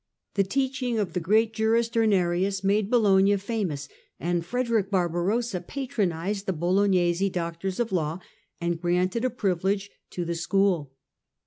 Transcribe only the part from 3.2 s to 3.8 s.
fam